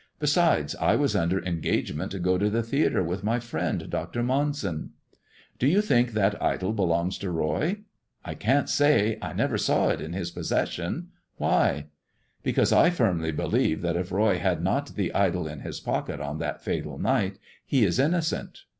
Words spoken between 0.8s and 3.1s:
was under engagement to go to the theatre